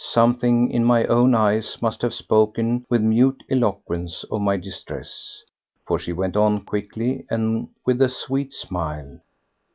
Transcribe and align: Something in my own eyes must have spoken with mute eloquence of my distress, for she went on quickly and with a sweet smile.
Something 0.03 0.71
in 0.71 0.83
my 0.83 1.05
own 1.05 1.35
eyes 1.35 1.77
must 1.79 2.01
have 2.01 2.15
spoken 2.15 2.87
with 2.89 3.03
mute 3.03 3.43
eloquence 3.51 4.25
of 4.31 4.41
my 4.41 4.57
distress, 4.57 5.43
for 5.85 5.99
she 5.99 6.11
went 6.11 6.35
on 6.35 6.61
quickly 6.65 7.27
and 7.29 7.67
with 7.85 8.01
a 8.01 8.09
sweet 8.09 8.51
smile. 8.51 9.19